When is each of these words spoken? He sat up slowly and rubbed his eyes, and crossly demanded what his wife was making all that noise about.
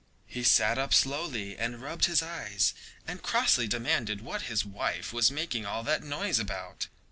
He 0.25 0.41
sat 0.43 0.79
up 0.79 0.95
slowly 0.95 1.55
and 1.55 1.79
rubbed 1.79 2.05
his 2.05 2.23
eyes, 2.23 2.73
and 3.05 3.21
crossly 3.21 3.67
demanded 3.67 4.21
what 4.21 4.41
his 4.49 4.65
wife 4.65 5.13
was 5.13 5.29
making 5.29 5.67
all 5.67 5.83
that 5.83 6.01
noise 6.01 6.39
about. 6.39 6.87